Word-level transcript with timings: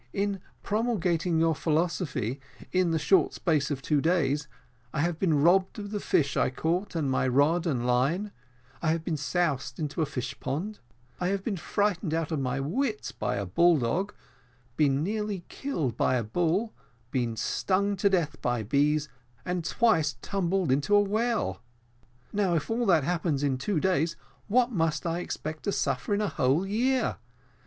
In 0.13 0.41
promulgating 0.63 1.37
your 1.39 1.53
philosophy, 1.53 2.39
in 2.71 2.89
the 2.89 2.97
short 2.97 3.33
space 3.35 3.69
of 3.69 3.83
two 3.83 4.01
days, 4.01 4.47
I 4.93 5.01
have 5.01 5.19
been 5.19 5.43
robbed 5.43 5.77
of 5.77 5.91
the 5.91 5.99
fish 5.99 6.35
I 6.35 6.49
caught, 6.49 6.95
and 6.95 7.07
my 7.11 7.27
rod 7.27 7.67
and 7.67 7.85
line 7.85 8.31
I 8.81 8.89
have 8.93 9.03
been 9.03 9.15
soused 9.15 9.77
into 9.79 10.01
a 10.01 10.07
fish 10.07 10.39
pond 10.39 10.79
I 11.19 11.27
have 11.27 11.43
been 11.43 11.55
frightened 11.55 12.15
out 12.15 12.31
of 12.31 12.39
my 12.39 12.59
wits 12.59 13.11
by 13.11 13.35
a 13.35 13.45
bull 13.45 13.77
dog 13.77 14.11
been 14.75 15.03
nearly 15.03 15.45
killed 15.49 15.97
by 15.97 16.15
a 16.15 16.23
bull 16.23 16.73
been 17.11 17.37
stung 17.37 17.95
to 17.97 18.09
death 18.09 18.41
by 18.41 18.63
bees, 18.63 19.07
and 19.45 19.63
twice 19.63 20.15
tumbled 20.23 20.71
into 20.71 20.95
a 20.95 20.99
well. 20.99 21.61
Now, 22.33 22.55
if 22.55 22.71
all 22.71 22.87
that 22.87 23.03
happens 23.03 23.43
in 23.43 23.59
two 23.59 23.79
days, 23.79 24.15
what 24.47 24.71
must 24.71 25.05
I 25.05 25.19
expect 25.19 25.61
to 25.65 25.71
suffer 25.71 26.11
in 26.15 26.21
a 26.21 26.27
whole 26.27 26.65
year? 26.65 27.17